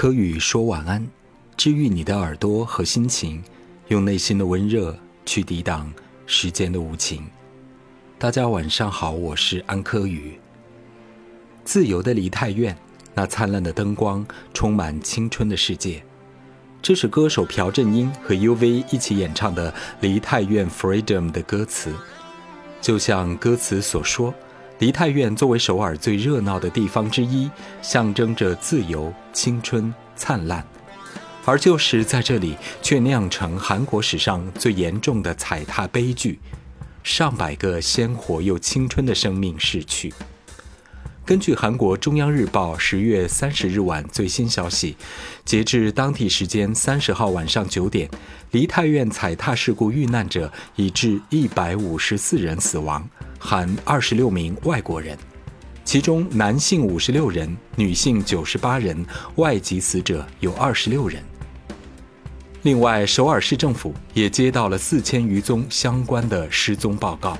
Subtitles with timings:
[0.00, 1.04] 柯宇说晚安，
[1.56, 3.42] 治愈你的耳朵和心情，
[3.88, 4.96] 用内心的温热
[5.26, 5.92] 去抵挡
[6.24, 7.26] 时间的无情。
[8.16, 10.38] 大家晚上好，我是安柯宇。
[11.64, 12.78] 自由的梨泰院，
[13.12, 14.24] 那灿烂的灯光，
[14.54, 16.00] 充满青春的世界。
[16.80, 21.92] 这是歌手朴正英和 U.V 一起演唱的《梨泰院 Freedom》的歌词。
[22.80, 24.32] 就像歌词所说。
[24.78, 27.50] 梨泰院作为首尔最热闹的地方之一，
[27.82, 30.64] 象征着自由、青春、灿烂，
[31.44, 36.38] 而就是在这里，却酿成韩国史上最严重的踩踏悲剧，
[37.02, 40.14] 上百个鲜活又青春的生命逝去。
[41.26, 44.96] 根据韩国中央日报十月三十日晚最新消息，
[45.44, 48.08] 截至当地时间三十号晚上九点，
[48.52, 53.06] 梨泰院踩踏事故遇难者已致一百五十四人死亡，
[53.38, 55.16] 含二十六名外国人，
[55.84, 59.04] 其中男性五十六人，女性九十八人，
[59.36, 61.22] 外籍死者有二十六人。
[62.62, 67.38] 另外，首尔市政府也接到了四千余宗相关的失踪报告。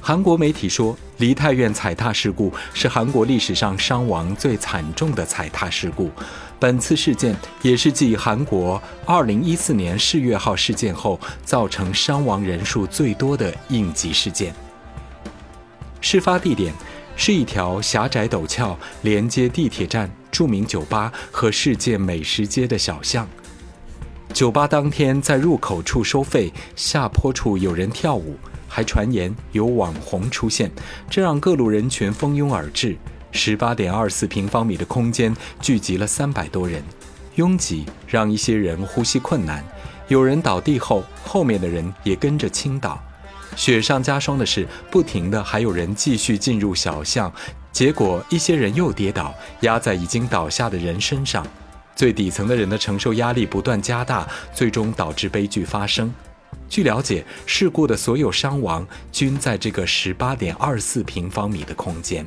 [0.00, 6.10] 韩国媒体说，梨泰院踩踏事故是韩国历史上伤亡最惨重的踩踏事故。
[6.58, 14.52] 本次事件也是继韩国2014年世越号事件后造成伤亡人数最多的应急事件。
[16.00, 16.74] 事发地点
[17.14, 23.28] 是一条狭窄陡峭连接地铁站、著名酒吧和世界美食街的小巷。
[24.34, 28.36] 酒吧当天在入口处收费，下坡处有人跳舞。
[28.74, 30.70] 还传言有网红出现，
[31.10, 32.96] 这让各路人群蜂拥而至。
[33.30, 36.82] 十八点二四平方米的空间聚集了三百多人，
[37.34, 39.62] 拥挤让一些人呼吸困难。
[40.08, 42.98] 有人倒地后，后面的人也跟着倾倒。
[43.56, 47.30] 雪上加霜的是，不停的还有人继续进入小巷，
[47.72, 51.46] 结果一些人又跌倒，压在已经倒下的人身上。
[51.94, 56.10] 最底层的人的承受压力不断加大，最终导致悲剧发生。
[56.68, 62.26] 据了解，事故的所有伤亡均在这个十八点二四平方米的空间。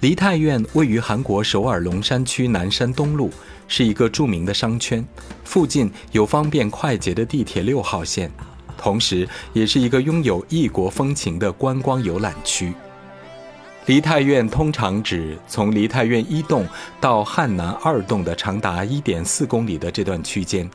[0.00, 3.30] 梨泰院位于韩国首尔龙山区南山东路，
[3.68, 5.06] 是一个著名的商圈，
[5.44, 8.28] 附近有方便快捷的地铁六号线，
[8.76, 12.74] 同时也是一个拥有异国风情的观光游览区。
[13.86, 16.66] 梨泰院通常指从梨泰院一栋
[17.00, 20.68] 到汉南二栋的长达一点四公里的这段区间。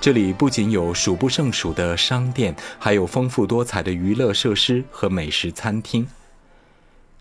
[0.00, 6.06] 这里不仅有数不胜数的商店，还有丰富多彩的娱乐设施和美食餐厅。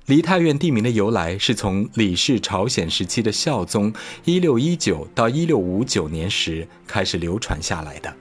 [0.05, 3.91] 梨泰院地名的由来是从李氏朝鲜时期的孝宗
[4.23, 8.13] 一六一九到一六五九年时开始流传下来的。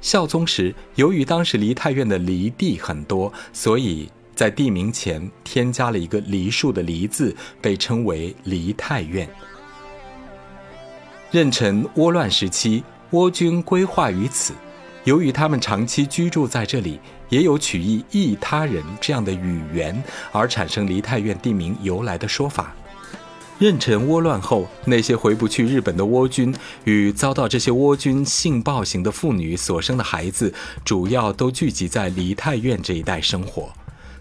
[0.00, 9.28] 孝宗时，由于当时梨泰院的梨地很多，所以在地名前添加了一个梨树的梨字，被称为梨泰院。
[11.30, 12.82] 壬辰倭乱时期。
[13.16, 14.52] 倭军归化于此，
[15.04, 17.00] 由于他们长期居住在这里，
[17.30, 22.74] 也有取意异他人这样的语言，而产生梨泰院地名由来的说法。
[23.58, 30.52] 壬辰倭乱后，那些回不去日本的倭军与遭到这些倭军性暴行的妇女所生的孩子，
[30.84, 33.72] 主要都聚集在梨泰院这一带生活，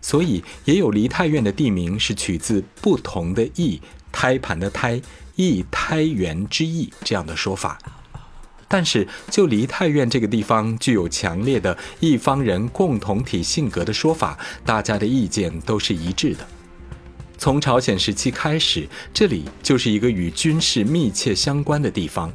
[0.01, 5.01] 所以也有梨泰院的地名是取自不同的异胎盘的胎
[5.35, 7.77] 异胎源之意这样的说法。
[8.67, 16.45] 但是，就梨泰院这个地方具有强烈的一方人共同体性格的说法，大家的意见都是一致的。
[17.37, 22.31] 从朝鲜时期开始，这里就是一个与军事密切相关的地方。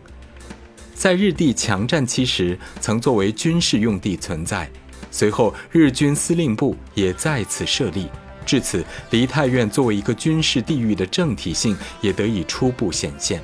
[0.95, 4.71] 在日帝强占期时，曾作为军事用地存在。
[5.11, 8.07] 随后，日军司令部也在此设立，
[8.47, 13.43] 至此，梨泰院作为一个军事地域的政体性也得以初步显现。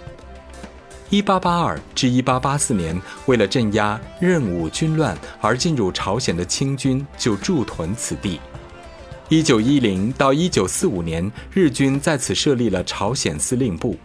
[1.08, 8.40] 一八八二至一八八四年，为了镇压任武军乱而进入朝鲜的清军就驻屯此地。
[9.28, 13.96] 一九一零到一九四五年，日军在此设立了朝鲜司令部。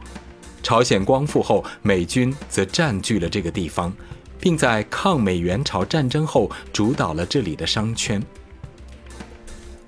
[0.62, 3.92] 朝鲜光复后，美军则占据了这个地方，
[4.40, 8.22] 并在抗美援朝战争后主导了这里的商圈。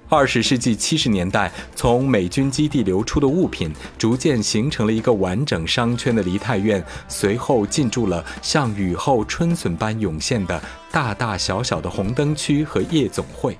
[0.09, 10.61] 二十世纪七十年代，从美军基地流出的物品逐渐形成了一个完整商圈的梨泰院，随后进驻了像雨后春笋般涌现的
[10.91, 13.57] 大大小小的红灯区和夜总会。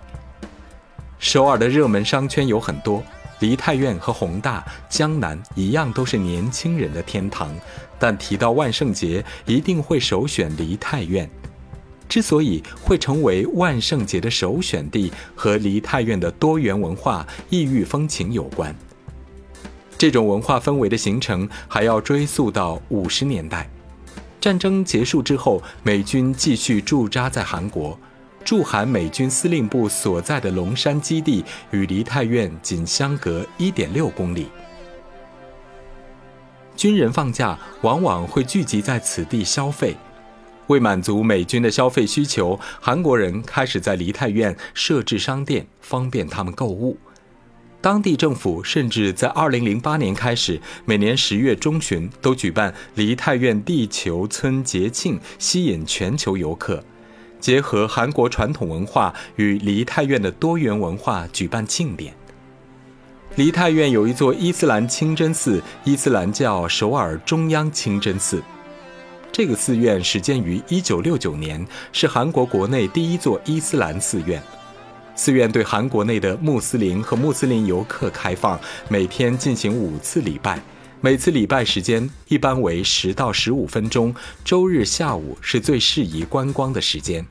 [1.18, 3.02] 首尔的热门商圈有很多，
[3.40, 7.50] 梨泰院和宏大、江南一样都是年轻人的天堂，
[7.98, 11.28] 但提到万圣节，一定会首选梨泰院。
[12.14, 18.72] 之所以会成为万圣节的首选地，和梨泰院的多元文化、异域风情有关。
[19.98, 23.68] 这种文化氛围的形成还要追溯到五十年代。
[24.40, 27.98] 战争结束之后，美军继续驻扎在韩国。
[28.46, 34.50] 驻韩美军司令部所在的龙山基地与梨泰院仅相隔一点六公里。
[36.78, 39.96] 军人放假往往会聚集在此地消费。
[40.68, 46.98] 为满足美军的消费需求，韩国人开始在梨泰院设置商店，方便他们购物。
[47.82, 56.82] 当地政府甚至在2008年开始，每年十月中旬都举办梨泰院地球村节庆，吸引全球游客。
[57.42, 62.14] 结合韩国传统文化与梨泰院的多元文化举办庆典。
[63.36, 68.42] 梨泰院有一座伊斯兰清真寺，伊斯兰教首尔中央清真寺。
[69.34, 74.40] 这个寺院始建于1969年，是韩国国内第一座伊斯兰寺院。
[75.16, 80.62] 寺院对韩国内的穆斯林和穆斯林游客开放，每天进行五次礼拜，
[81.02, 84.14] 每次礼拜时间一般为十到十五分钟。
[84.46, 87.26] 周日下午是最适宜观光的时间。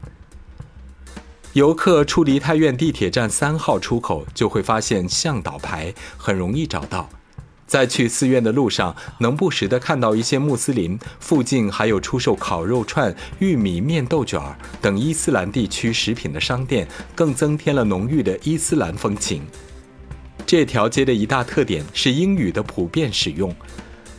[1.53, 7.09] 游客出梨泰院地铁站三号出口，就会发现向导牌，很容易找到。
[7.73, 10.99] 在去寺院的路上，能不时地看到一些穆斯林。
[11.21, 19.41] 附近还有出售烤肉串、玉米面豆卷儿等伊斯兰地区食品的商店，更增添了浓郁的伊斯兰风情。
[20.45, 23.57] 这条街的一大特点是英语的普遍使用，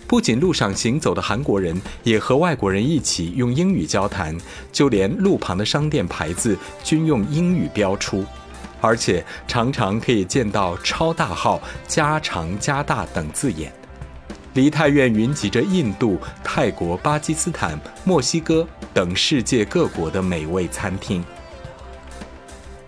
[0.08, 4.36] 不仅路上行走的韩国人也和外国人一起用英语交谈，
[4.72, 8.26] 就连路旁的商店牌子均用英语标出。
[8.84, 13.72] 而且常常可以见到“超大号”“加长加大”等字眼。
[14.56, 21.24] 梨泰院云集着印度、泰国、巴基斯坦、墨西哥等世界各国的美味餐厅。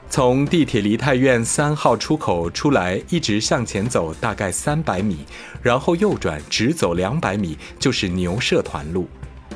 [0.10, 5.26] 从地铁梨泰院三号出口出来，一直向前走大概三百米，
[5.62, 9.08] 然后右转直走两百米，就是牛社团路。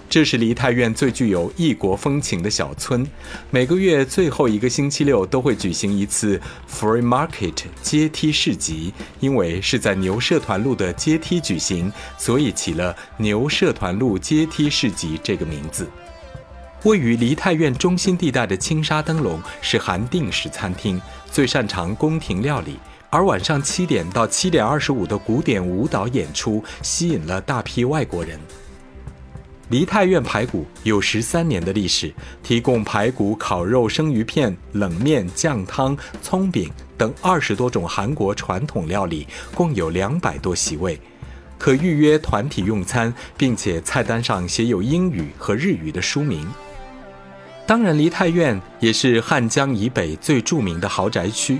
[0.09, 3.05] 这是梨泰院最具有异国风情的小村，
[3.51, 7.53] 每个月最后一个星期六都会举行一次 free market
[7.83, 8.91] 阶梯市集。
[9.19, 15.87] 因为是在牛社团路的阶梯举行，所以起了牛社团路阶梯市集这个名字。
[16.85, 20.99] 位于梨泰院中心地带的青沙灯笼是韩定式餐厅，
[21.31, 22.79] 最擅长宫廷料理，
[23.11, 28.39] 而晚上七点到七点二十五的古典舞蹈演出吸引了大批外国人。
[29.69, 32.11] 梨泰院排骨有十三年的历史，
[32.41, 40.99] 提供排骨、烤肉、生鱼片、冷面、酱汤、葱饼等二十多种韩国传统料理，共有两百多席位，
[41.59, 46.47] 可预约团体用餐，并且菜单上写有英语和日语的书名。
[47.67, 51.59] 当然，梨泰院也是汉江以北最著名的豪宅区。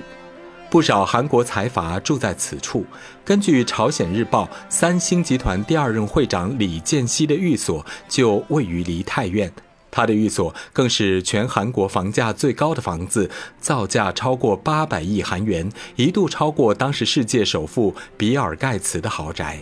[0.70, 2.86] 不少韩国财阀住在此处。
[3.26, 9.52] 根据《朝鲜日报》，三星集团第二任会长李健熙的寓所就位于梨泰院，
[9.90, 13.30] 他的寓所更是全韩国房价最高的房子，
[13.60, 19.60] 造价超过八百亿韩元，一度超过当时世界首富比尔盖茨的豪宅。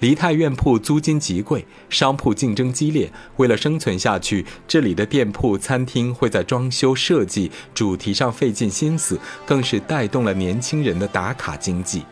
[0.00, 3.10] 梨泰院铺租金极贵，商铺竞争激烈。
[3.36, 12.00] 为了生存下去，这里的店铺、餐厅会在装修设计、主题上费尽心思，更是带动了年轻人的打卡经济。《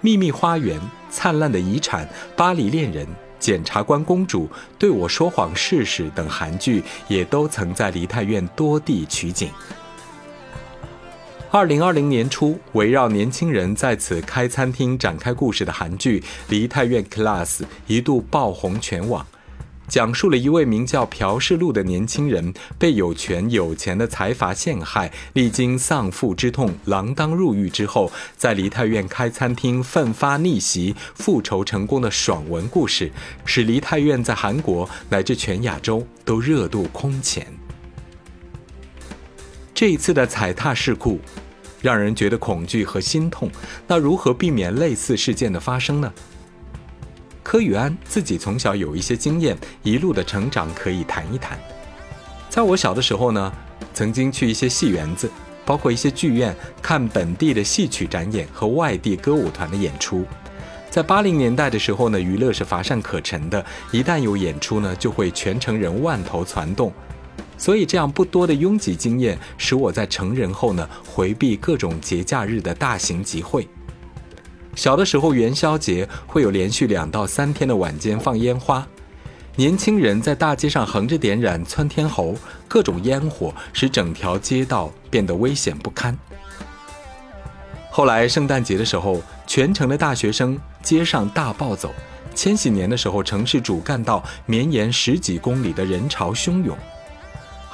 [0.00, 3.06] 秘密花园》《灿烂的遗产》《巴黎恋人》
[3.38, 4.44] 《检察官公主》
[4.78, 9.50] 《对我说谎试试》等韩剧，也都曾在梨泰院多地取景。
[11.56, 16.20] 二零二零年初，围绕年轻人在此开餐厅展开故事的韩剧
[16.50, 19.26] 《梨泰院 Class》一度爆红全网，
[19.88, 33.10] 讲述了一位名叫朴世禄的年轻人被有权有钱的财阀陷害，历经丧父之痛、锒铛入狱之后，在梨泰院开餐厅奋发逆袭、复仇成功的爽文故事，
[33.46, 37.46] 使梨泰院在韩国乃至全亚洲都热度空前。
[39.72, 41.18] 这一次的踩踏事故。
[41.86, 43.48] 让人觉得恐惧和心痛。
[43.86, 46.12] 那如何避免类似事件的发生呢？
[47.44, 51.56] 柯宇安自己从小有一些经验，一路的成长可以谈一谈。
[52.50, 53.52] 在我小的时候呢，
[53.94, 55.30] 曾经去一些戏园子，
[55.64, 56.52] 包括一些剧院
[56.82, 60.26] 看本地的戏曲展演和外地歌舞团的演出。
[60.90, 66.92] 在八零年代的时候呢，娱乐是乏善可陈的，一旦有演出呢，就会全城人万头攒动。
[67.58, 73.66] 所以，这样不多的拥挤经验，使我在成人后呢，回避各种节假日的大型集会。
[74.74, 78.86] 小的时候，元宵节会有连续两到三天的晚间放烟花，
[79.54, 82.34] 年轻人在大街上横着点燃窜天猴，
[82.68, 86.16] 各种烟火使整条街道变得危险不堪。
[87.90, 91.88] 后来圣诞节的时候，全城的大学生街上大暴走；
[92.34, 96.76] 千禧年的时候，城市主干道绵延十几公里的人潮汹涌。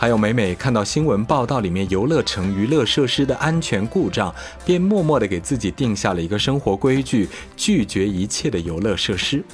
[0.03, 9.45] 还有每每看到新闻报道里面游乐城娱乐设施的安全故障，便默默地给自己定下了一个生活规矩：拒绝一切的游乐设施。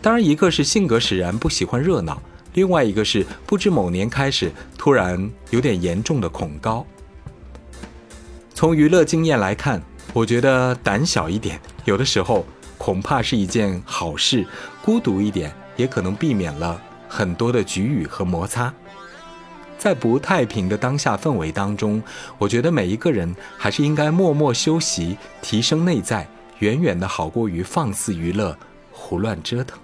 [0.00, 2.14] 当然，一个是性格使然，不喜欢热闹；
[2.54, 6.86] 另外一个是不知某年开始，突然有点严重的恐高。
[8.54, 12.46] 从娱乐经验来看，我觉得胆小一点，有的时候
[12.78, 14.44] 恐怕是一件好事；
[14.84, 18.72] 孤独一点，也可能避免了很多的局域和摩擦。
[19.78, 22.02] 在不太平的当下氛围当中，
[22.36, 28.58] 我觉得每一个人还是应该默默修习，提升内在，远远的好过于放肆娱乐、
[28.90, 29.78] 胡乱折腾。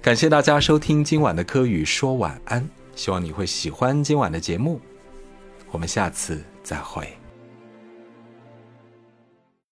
[0.00, 4.80] 感谢大家收听今晚的科宇说晚安，希望你会喜欢今晚的节目。
[5.72, 7.17] 我们下次再会。